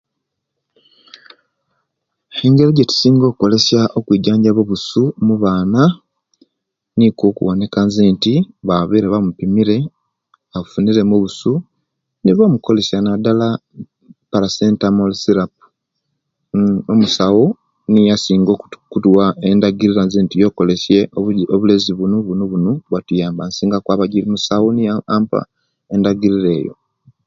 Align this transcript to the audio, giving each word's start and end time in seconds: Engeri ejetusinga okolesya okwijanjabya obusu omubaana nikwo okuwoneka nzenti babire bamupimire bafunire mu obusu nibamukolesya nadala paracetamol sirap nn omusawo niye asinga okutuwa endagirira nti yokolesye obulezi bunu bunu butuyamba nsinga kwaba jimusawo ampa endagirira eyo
Engeri 2.45 2.69
ejetusinga 2.71 3.25
okolesya 3.31 3.81
okwijanjabya 3.97 4.61
obusu 4.63 5.01
omubaana 5.19 5.81
nikwo 6.97 7.25
okuwoneka 7.31 7.79
nzenti 7.87 8.33
babire 8.67 9.07
bamupimire 9.13 9.77
bafunire 10.53 11.01
mu 11.09 11.15
obusu 11.19 11.51
nibamukolesya 12.23 12.97
nadala 13.05 13.47
paracetamol 14.31 15.11
sirap 15.21 15.53
nn 16.57 16.67
omusawo 16.91 17.45
niye 17.91 18.09
asinga 18.15 18.51
okutuwa 18.53 19.25
endagirira 19.47 20.01
nti 20.23 20.35
yokolesye 20.43 20.99
obulezi 21.53 21.91
bunu 21.99 22.17
bunu 22.25 22.71
butuyamba 22.91 23.43
nsinga 23.49 23.77
kwaba 23.85 24.05
jimusawo 24.11 24.67
ampa 25.15 25.39
endagirira 25.93 26.49
eyo 26.59 26.73